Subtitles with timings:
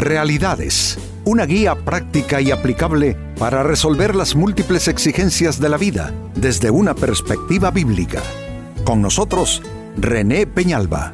[0.00, 6.70] Realidades, una guía práctica y aplicable para resolver las múltiples exigencias de la vida desde
[6.70, 8.22] una perspectiva bíblica.
[8.82, 9.62] Con nosotros,
[9.98, 11.12] René Peñalba.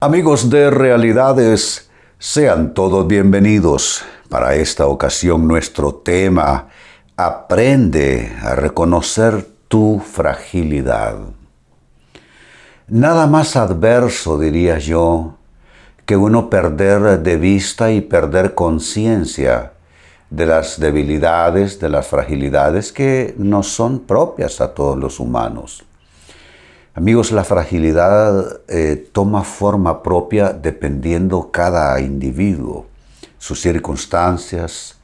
[0.00, 4.04] Amigos de Realidades, sean todos bienvenidos.
[4.28, 6.68] Para esta ocasión nuestro tema,
[7.16, 11.39] aprende a reconocer tu fragilidad.
[12.90, 15.36] Nada más adverso, diría yo,
[16.04, 19.74] que uno perder de vista y perder conciencia
[20.28, 25.84] de las debilidades, de las fragilidades que no son propias a todos los humanos.
[26.92, 32.86] Amigos, la fragilidad eh, toma forma propia dependiendo cada individuo,
[33.38, 34.98] sus circunstancias,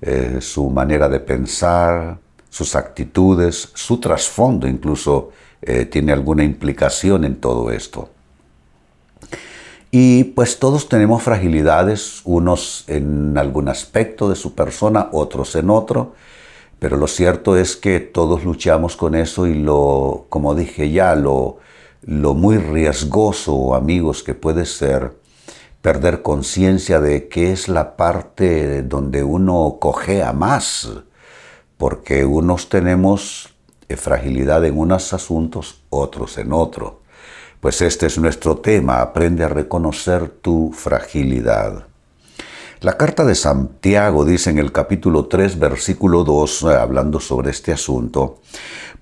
[0.00, 2.16] eh, su manera de pensar,
[2.48, 5.32] sus actitudes, su trasfondo incluso
[5.62, 8.10] eh, tiene alguna implicación en todo esto.
[9.90, 16.14] Y pues todos tenemos fragilidades, unos en algún aspecto de su persona, otros en otro,
[16.78, 21.58] pero lo cierto es que todos luchamos con eso y lo, como dije ya, lo,
[22.02, 25.14] lo muy riesgoso, amigos, que puede ser
[25.80, 30.90] perder conciencia de qué es la parte donde uno cojea más,
[31.78, 33.55] porque unos tenemos
[33.94, 37.02] fragilidad en unos asuntos, otros en otro.
[37.60, 41.86] Pues este es nuestro tema, aprende a reconocer tu fragilidad.
[42.80, 47.72] La carta de Santiago dice en el capítulo 3, versículo 2, eh, hablando sobre este
[47.72, 48.40] asunto,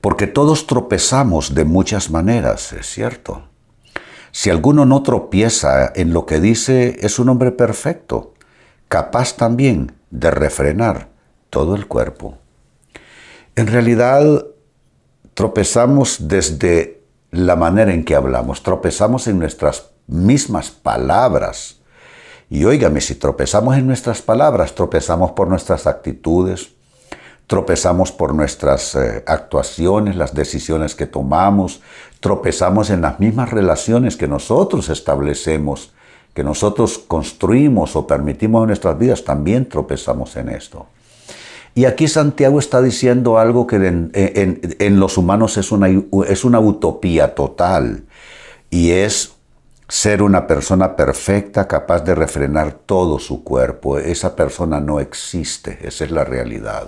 [0.00, 3.42] porque todos tropezamos de muchas maneras, es cierto.
[4.30, 8.34] Si alguno no tropieza en lo que dice, es un hombre perfecto,
[8.88, 11.08] capaz también de refrenar
[11.50, 12.38] todo el cuerpo.
[13.56, 14.46] En realidad,
[15.34, 21.80] tropezamos desde la manera en que hablamos, tropezamos en nuestras mismas palabras.
[22.48, 26.70] Y óigame, si tropezamos en nuestras palabras, tropezamos por nuestras actitudes,
[27.46, 31.80] tropezamos por nuestras eh, actuaciones, las decisiones que tomamos,
[32.20, 35.92] tropezamos en las mismas relaciones que nosotros establecemos,
[36.33, 40.86] que nosotros construimos o permitimos en nuestras vidas, también tropezamos en esto.
[41.74, 45.89] Y aquí Santiago está diciendo algo que en, los humanos es una,
[46.29, 48.05] es una utopía total
[48.70, 49.33] y es
[49.89, 53.98] ser una persona perfecta capaz de refrenar todo su cuerpo.
[53.98, 56.86] Esa persona no existe, esa es la realidad.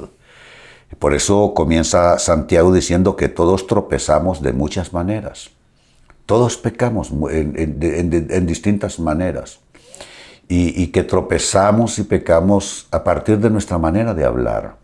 [1.00, 5.50] Por eso comienza Santiago diciendo que todos tropezamos de muchas maneras.
[6.26, 9.60] Todos pecamos en distintas maneras
[10.48, 14.76] y, que tropezamos y pecamos a partir de nuestra manera de hablar.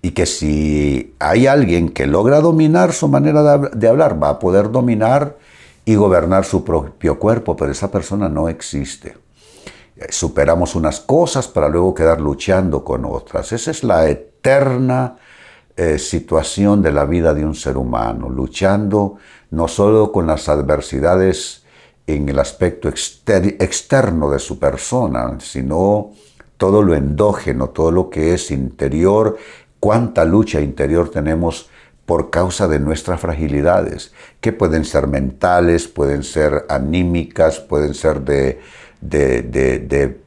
[0.00, 4.70] Y que si hay alguien que logra dominar su manera de, hablar, va a poder
[4.70, 5.36] dominar
[5.84, 9.16] y gobernar su propio cuerpo, pero esa persona no existe.
[10.08, 13.52] Superamos unas cosas para luego quedar luchando con otras.
[13.52, 15.16] Esa es la eterna
[15.76, 19.16] eh, situación de la vida de un ser humano, luchando
[19.50, 21.64] no solo con las adversidades
[22.08, 26.12] en el aspecto externo de su persona, sino
[26.56, 29.36] todo lo endógeno, todo lo que es interior,
[29.78, 31.68] cuánta lucha interior tenemos
[32.06, 38.58] por causa de nuestras fragilidades, que pueden ser mentales, pueden ser anímicas, pueden ser de,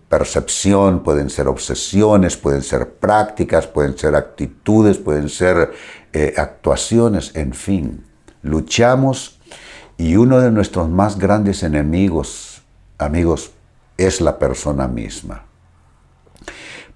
[0.08, 5.72] percepción, pueden ser obsesiones, pueden ser prácticas, pueden ser actitudes, pueden ser
[6.14, 8.04] eh, actuaciones, en fin.
[8.44, 9.41] Luchamos
[10.02, 12.64] y uno de nuestros más grandes enemigos,
[12.98, 13.52] amigos,
[13.98, 15.44] es la persona misma.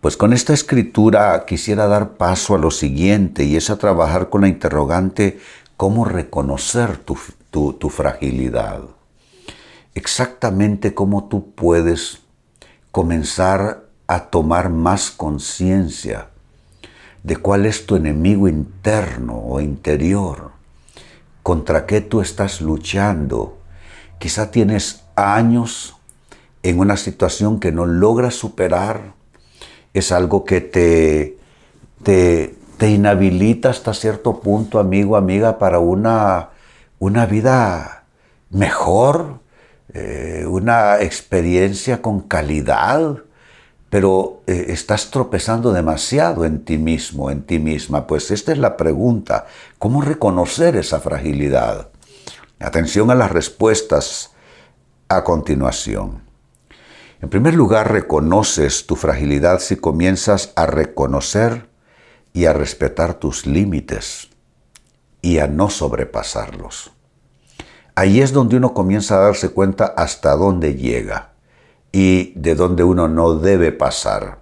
[0.02, 4.42] Pues con esta escritura quisiera dar paso a lo siguiente y es a trabajar con
[4.42, 5.40] la interrogante
[5.78, 7.16] cómo reconocer tu,
[7.52, 8.82] tu fragilidad.
[9.94, 12.22] Exactamente cómo tú puedes
[12.92, 16.30] comenzar a tomar más conciencia
[17.22, 20.55] de cuál es tu enemigo interno o interior
[21.46, 23.60] contra qué tú estás luchando.
[24.18, 25.96] Quizá tienes años
[26.64, 29.14] en una situación que no logras superar.
[29.94, 31.38] Es algo que te,
[32.02, 36.50] te, inhabilita hasta cierto punto, amigo, amiga, para una,
[36.98, 38.06] una vida
[38.50, 39.42] mejor,
[39.94, 43.18] eh, una experiencia con calidad
[43.90, 48.08] pero eh, estás tropezando demasiado en ti mismo, en ti misma.
[48.08, 49.46] Pues esta es la pregunta,
[49.78, 51.90] ¿cómo reconocer esa fragilidad?
[52.60, 54.32] Atención a las respuestas
[55.08, 56.24] a continuación.
[57.22, 61.70] En primer lugar, reconoces tu fragilidad si comienzas a reconocer
[62.34, 64.30] y a respetar tus límites
[65.22, 66.92] y a no sobrepasarlos.
[67.96, 71.35] ahí es donde uno comienza a darse cuenta hasta dónde llega
[71.96, 74.40] y de dónde uno no debe pasar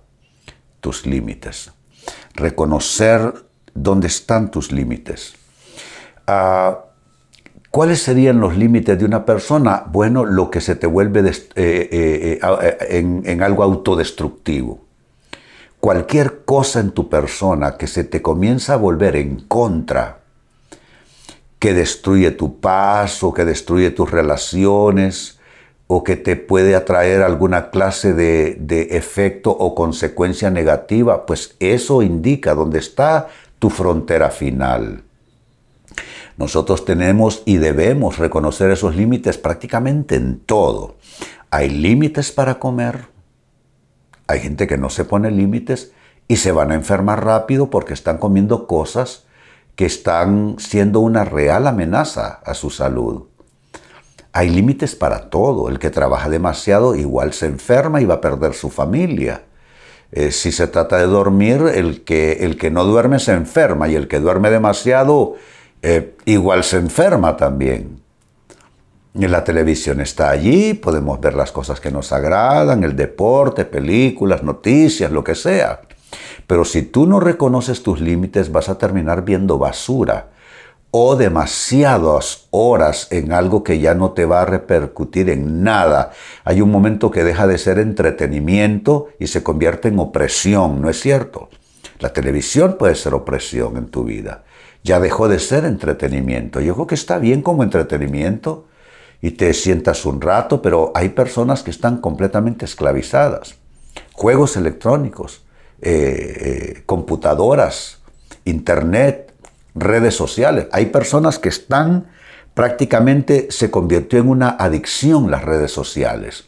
[0.82, 1.72] tus límites.
[2.34, 3.32] Reconocer
[3.76, 5.36] dónde están tus límites.
[6.26, 6.86] Ah,
[7.70, 9.86] ¿Cuáles serían los límites de una persona?
[9.88, 14.82] Bueno, lo que se te vuelve eh, eh, eh, en, en algo autodestructivo.
[15.80, 20.22] Cualquier cosa en tu persona que se te comienza a volver en contra
[21.60, 25.38] que destruye tu paz o que destruye tus relaciones
[25.96, 32.56] o que te puede atraer alguna clase de, efecto o consecuencia negativa, pues eso indica
[32.56, 33.28] dónde está
[33.60, 35.04] tu frontera final.
[36.36, 40.96] Nosotros tenemos y debemos reconocer esos límites prácticamente en todo.
[41.52, 43.06] Hay límites para comer.
[44.26, 45.92] Hay gente que no se pone límites
[46.28, 49.26] y se van a enfermar rápido porque están comiendo cosas
[49.76, 53.26] que están siendo una real amenaza a su salud.
[54.34, 55.70] Hay límites para todo.
[55.70, 59.44] El que trabaja demasiado igual se enferma y va a perder su familia.
[60.12, 63.96] Eh, si se trata de dormir, el que, el que no duerme se enferma y
[63.96, 65.36] el que duerme demasiado
[65.84, 68.02] eh, igual se enferma también.
[69.14, 75.12] La televisión está allí, podemos ver las cosas que nos agradan, el deporte, películas, noticias,
[75.12, 75.82] lo que sea.
[76.48, 80.33] Pero si tú no reconoces tus límites, vas a terminar viendo basura
[80.96, 86.12] o demasiadas horas en algo que ya no te va a repercutir en nada.
[86.44, 91.00] Hay un momento que deja de ser entretenimiento y se convierte en opresión, ¿no es
[91.00, 91.50] cierto?
[91.98, 94.44] La televisión puede ser opresión en tu vida.
[94.84, 96.62] Ya dejó de ser entretenimiento.
[96.62, 98.68] Yo creo que está bien como entretenimiento
[99.20, 103.56] y te sientas un rato, pero hay personas que están completamente esclavizadas.
[104.12, 105.42] Juegos electrónicos.
[105.82, 107.98] Eh, eh, computadoras,
[108.46, 109.23] internet,
[109.76, 110.68] redes sociales.
[110.72, 112.08] Hay personas que están
[112.54, 116.46] prácticamente se convirtió en una adicción las redes sociales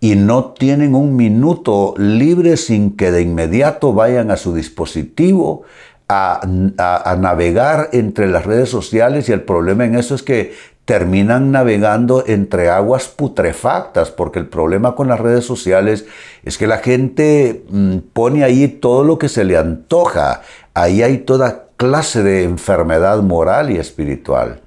[0.00, 5.62] y no tienen un minuto libre sin que de inmediato vayan a su dispositivo
[6.08, 6.40] a,
[6.78, 10.54] a, navegar entre las redes sociales y el problema en eso es que
[10.84, 16.06] terminan navegando entre aguas putrefactas, porque el problema con las redes sociales
[16.44, 20.42] es que la gente mm, pone ahí todo lo que se le antoja,
[20.76, 24.60] ahí hay toda clase de enfermedad moral y espiritual.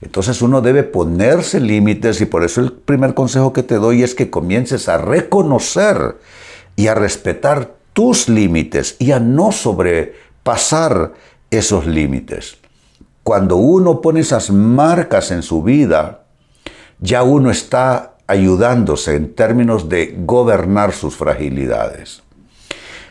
[0.00, 4.16] Entonces uno debe ponerse límites y por eso el primer consejo que te doy es
[4.16, 6.16] que comiences a reconocer
[6.74, 11.12] y a respetar tus límites y a no sobrepasar
[11.48, 12.56] esos límites.
[13.22, 16.24] Cuando uno pone esas marcas en su vida,
[16.98, 22.22] ya uno está ayudándose en términos de gobernar sus fragilidades.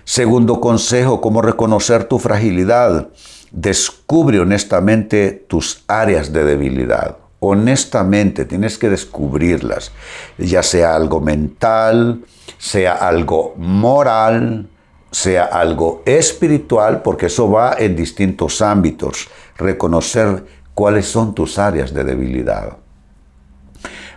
[0.04, 3.10] Segundo consejo, cómo reconocer tu fragilidad.
[3.52, 7.18] Descubre honestamente tus áreas de debilidad.
[7.40, 9.92] Honestamente tienes que descubrirlas,
[10.38, 12.24] ya sea algo mental,
[12.58, 14.70] sea algo moral,
[15.10, 19.28] sea algo espiritual, porque eso va en distintos ámbitos
[19.58, 22.78] reconocer cuáles son tus áreas de debilidad.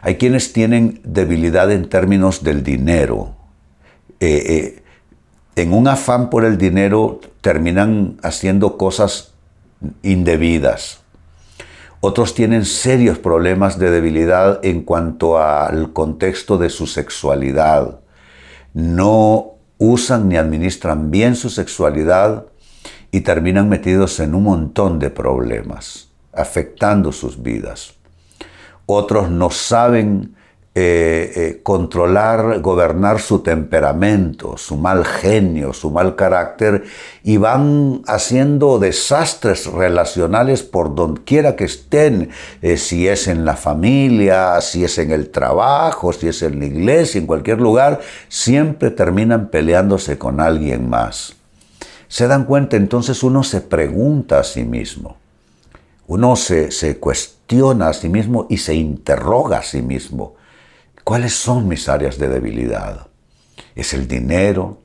[0.02, 3.34] Hay quienes tienen debilidad en términos del dinero.
[4.20, 4.83] Eh, eh,
[5.56, 9.32] en un afán por el dinero terminan haciendo cosas
[10.02, 11.00] indebidas.
[12.00, 18.00] Otros tienen serios problemas de debilidad en cuanto al contexto de su sexualidad.
[18.74, 22.46] No usan ni administran bien su sexualidad
[23.10, 27.94] y terminan metidos en un montón de problemas, afectando sus vidas.
[28.86, 30.34] Otros no saben
[30.76, 36.82] eh, eh, controlar, gobernar su temperamento, su mal genio, su mal carácter
[37.22, 43.54] y van haciendo desastres relacionales por donde quiera que estén, eh, si es en la
[43.54, 48.90] familia, si es en el trabajo, si es en la iglesia, en cualquier lugar, siempre
[48.90, 51.36] terminan peleándose con alguien más.
[52.08, 55.18] Se dan cuenta, entonces uno se pregunta a sí mismo,
[56.08, 60.33] uno se, se cuestiona a sí mismo y se interroga a sí mismo,
[61.04, 63.06] ¿cuáles son mis áreas de debilidad?
[63.74, 64.80] ¿Es el dinero?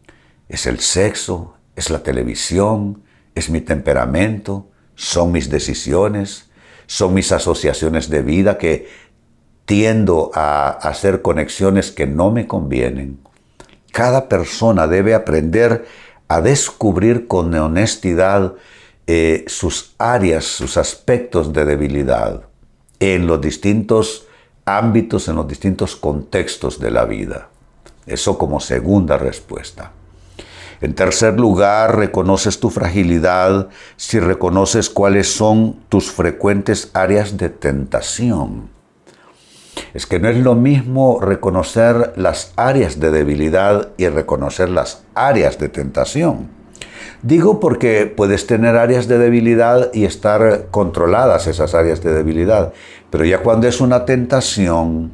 [0.47, 1.55] ¿Es el sexo?
[1.75, 3.03] ¿Es la televisión?
[3.33, 4.67] ¿Es mi temperamento?
[4.95, 6.49] ¿Son mis decisiones?
[6.85, 8.87] ¿Son mis asociaciones de vida que
[9.65, 13.19] tiendo a hacer conexiones que no me convienen?
[13.91, 15.85] Cada persona debe aprender
[16.27, 18.53] a descubrir con honestidad
[19.07, 22.43] eh, sus áreas, sus aspectos de debilidad
[22.99, 24.27] en los distintos
[24.77, 27.49] ámbitos, en los distintos contextos de la vida.
[28.05, 29.91] Eso como segunda respuesta.
[30.81, 38.69] En tercer lugar, reconoces tu fragilidad si reconoces cuáles son tus frecuentes áreas de tentación.
[39.93, 45.57] Es que no es lo mismo reconocer las áreas de debilidad y reconocer las áreas
[45.59, 46.59] de tentación.
[47.21, 52.71] Digo porque puedes tener áreas de debilidad y estar controladas esas áreas de debilidad,
[53.09, 55.11] pero ya cuando es una tentación,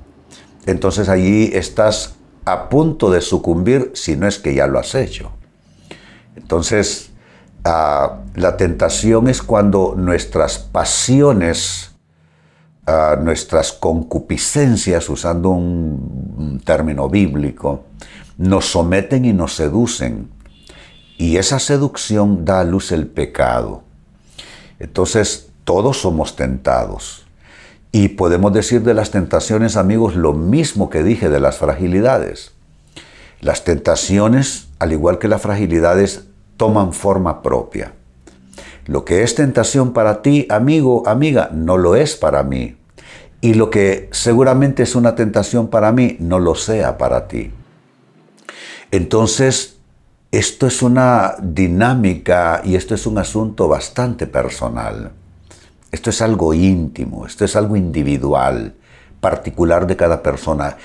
[0.66, 5.32] entonces allí estás a punto de sucumbir si no es que ya lo has hecho.
[6.36, 7.12] Entonces,
[7.64, 11.92] ah, la tentación es cuando nuestras pasiones,
[12.86, 17.86] ah, nuestras concupiscencias, usando un término bíblico,
[18.38, 20.36] nos someten y nos seducen
[21.18, 23.84] y esa seducción da a luz el pecado.
[24.80, 27.25] Entonces, todos somos tentados.
[27.96, 32.52] Y podemos decir de las tentaciones, amigos, lo mismo que dije de las fragilidades.
[33.40, 36.26] Las tentaciones, al igual que las fragilidades,
[36.58, 37.94] toman forma propia.
[38.86, 42.76] Lo que es tentación para ti, amigo, amiga, no lo es para mí.
[43.40, 47.54] Y lo que seguramente es una tentación para mí, no lo sea para ti.
[48.92, 49.78] Entonces,
[50.34, 55.14] esto es una dinámica y esto es un asunto bastante personal.
[55.96, 58.76] Esto es algo íntimo, esto es algo individual,
[59.22, 60.76] particular de cada persona.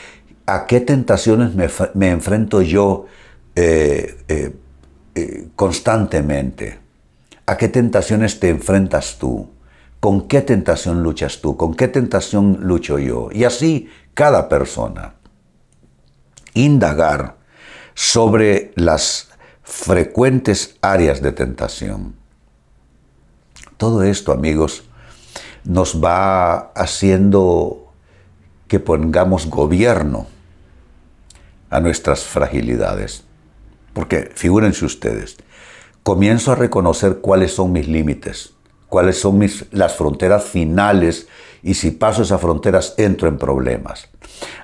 [0.46, 1.50] ¿A qué tentaciones
[1.96, 3.06] me, enfrento yo
[3.56, 4.54] eh, eh,
[5.16, 6.78] eh, constantemente?
[7.44, 9.50] ¿A qué tentaciones te enfrentas tú?
[9.98, 11.56] ¿Con qué tentación luchas tú?
[11.56, 13.30] ¿Con qué tentación lucho yo?
[13.32, 15.14] Y así cada persona.
[16.54, 17.34] Indagar
[17.94, 19.30] sobre las
[19.64, 22.14] frecuentes áreas de tentación.
[23.76, 24.84] Todo esto, amigos,
[25.64, 27.92] nos va haciendo
[28.68, 30.26] que pongamos gobierno
[31.70, 33.24] a nuestras fragilidades.
[33.92, 35.36] Porque figúrense ustedes,
[36.02, 38.54] comienzo a reconocer cuáles son mis límites,
[38.88, 41.26] cuáles son mis, las fronteras finales
[41.62, 44.08] y si paso esas fronteras entro en problemas.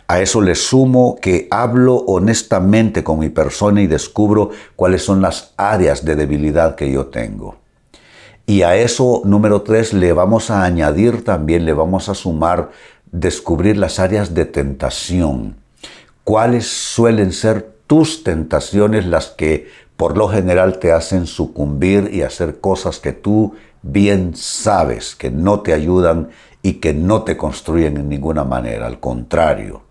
[0.08, 5.52] A eso le sumo que hablo honestamente con mi persona y descubro cuáles son las
[5.56, 7.56] áreas de debilidad que yo tengo.
[8.46, 12.70] Y a eso, número tres, le vamos a añadir también, le vamos a sumar
[13.10, 15.56] descubrir las áreas de tentación.
[16.22, 22.60] ¿Cuáles suelen ser tus tentaciones las que por lo general te hacen sucumbir y hacer
[22.60, 26.28] cosas que tú bien sabes que no te ayudan
[26.62, 29.85] y que no te construyen en ninguna manera, al contrario.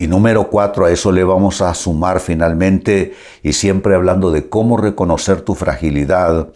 [0.00, 4.78] Y número cuatro, a eso le vamos a sumar finalmente, y siempre hablando de cómo
[4.78, 6.48] reconocer tu fragilidad,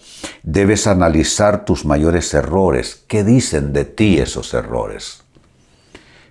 [0.43, 3.05] debes analizar tus mayores errores.
[3.07, 5.25] ¿Qué dicen de ti esos errores?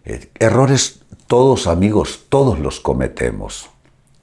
[0.05, 3.69] Eh, errores todos amigos, todos los cometemos.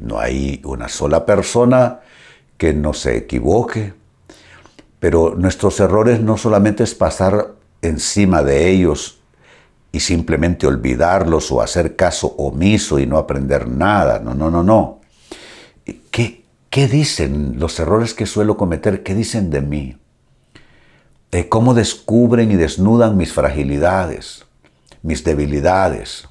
[0.01, 2.01] No hay una sola persona
[2.59, 3.95] que no se equivoque,
[4.99, 9.20] pero nuestros errores no solamente es pasar encima de ellos
[9.93, 14.21] y simplemente olvidarlos o hacer caso omiso y no aprender nada.
[14.21, 15.01] No, no, no, no.
[16.11, 19.03] ¿Qué, qué dicen los errores que suelo cometer?
[19.03, 19.97] ¿Qué dicen de mí?
[21.33, 24.45] Eh, ¿Cómo descubren y desnudan mis fragilidades,
[25.03, 26.29] mis debilidades,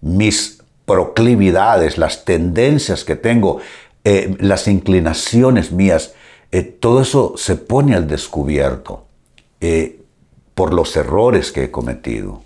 [0.00, 3.60] mis proclividades, las tendencias que tengo,
[4.04, 6.14] eh, las inclinaciones mías?
[6.52, 9.06] Eh, todo eso se pone al descubierto
[10.54, 12.42] por los errores que he cometido.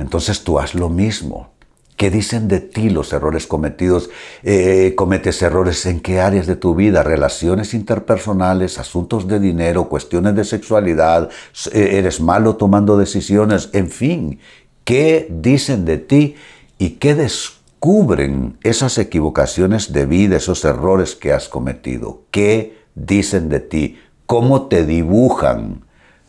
[0.00, 1.50] Entonces tú haz lo mismo.
[1.96, 4.08] ¿Qué dicen de ti los errores cometidos?
[4.42, 7.02] Eh, ¿Cometes errores en qué áreas de tu vida?
[7.02, 11.28] Relaciones interpersonales, asuntos de dinero, cuestiones de sexualidad,
[11.72, 14.40] eh, eres malo tomando decisiones, en fin.
[14.84, 16.36] ¿Qué dicen de ti
[16.78, 22.22] y qué descubren esas equivocaciones de vida, esos errores que has cometido?
[22.30, 23.98] ¿Qué dicen de ti?
[24.24, 25.84] ¿Cómo te dibujan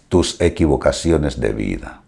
[0.09, 2.00] tus equivocaciones de vida?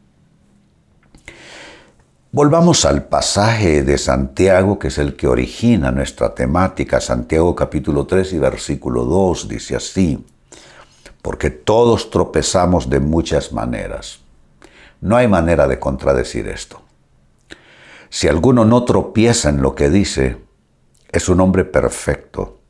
[2.36, 7.00] Volvamos al pasaje de Santiago, que es el que origina nuestra temática.
[7.00, 10.26] Santiago capítulo 3 y versículo 2 dice así,
[11.22, 14.22] porque todos tropezamos de muchas maneras.
[15.00, 16.82] No hay manera de contradecir esto.
[18.10, 20.38] Si alguno no tropieza en lo que dice,
[21.12, 22.62] es un hombre perfecto,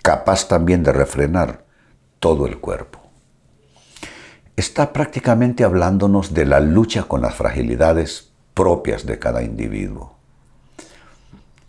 [0.00, 1.66] capaz también de refrenar
[2.18, 2.98] todo el cuerpo.
[4.56, 8.31] Está prácticamente hablándonos de la lucha con las fragilidades
[8.62, 10.14] propias de cada individuo.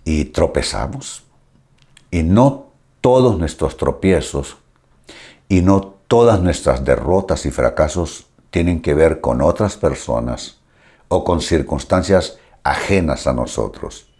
[0.05, 1.23] Y tropezamos.
[2.12, 2.67] Y no
[3.01, 4.57] todos nuestros tropiezos
[5.50, 10.59] y no todas nuestras derrotas y fracasos tienen que ver con otras personas
[11.07, 14.13] o con circunstancias ajenas a nosotros.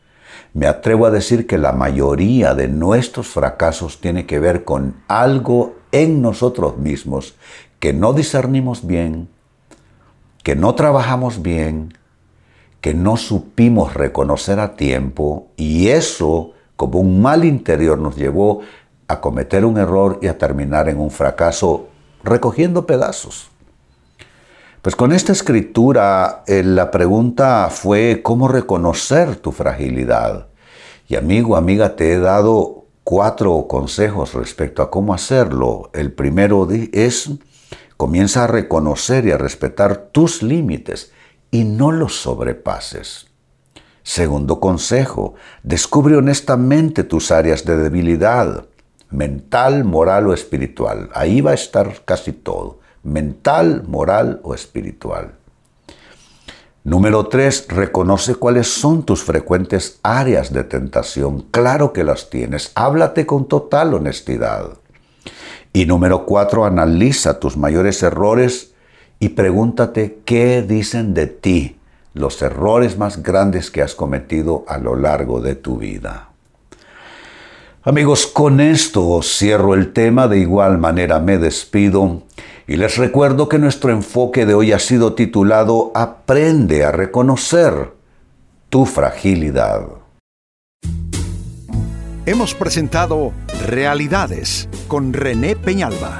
[0.56, 5.76] Me atrevo a decir que la mayoría de nuestros fracasos tiene que ver con algo
[5.92, 7.36] en nosotros mismos
[7.80, 9.30] que no discernimos bien,
[10.42, 11.94] que no trabajamos bien,
[12.84, 18.60] que no supimos reconocer a tiempo y eso como un mal interior nos llevó
[19.08, 21.88] a cometer un error y a terminar en un fracaso
[22.26, 23.48] recogiendo pedazos.
[24.82, 30.48] Pues con esta escritura eh, la pregunta fue cómo reconocer tu fragilidad.
[31.08, 35.90] Y amigo, amiga, te he dado cuatro consejos respecto a cómo hacerlo.
[35.94, 37.32] El primero es,
[37.96, 41.14] comienza a reconocer y a respetar tus límites
[41.54, 43.28] y no los sobrepases.
[44.02, 48.66] Segundo consejo, descubre honestamente tus áreas de debilidad,
[49.12, 51.12] mental, moral o espiritual.
[51.14, 55.36] Ahí va a estar casi todo mental, moral o espiritual.
[56.84, 61.46] Número tres, reconoce cuáles son tus frecuentes áreas de tentación.
[61.52, 62.72] Claro que las tienes.
[62.74, 64.80] Háblate con total honestidad.
[65.72, 68.73] Y número cuatro, analiza tus mayores errores
[69.24, 71.78] y pregúntate qué dicen de ti
[72.14, 76.28] los errores más grandes que has cometido a lo largo de tu vida.
[77.84, 82.24] Amigos, con esto cierro el tema, de igual manera me despido
[82.68, 87.94] y les recuerdo que nuestro enfoque de hoy ha sido titulado Aprende a reconocer
[88.68, 89.88] tu fragilidad.
[92.26, 93.32] Hemos presentado
[93.68, 96.20] Realidades con René Peñalba.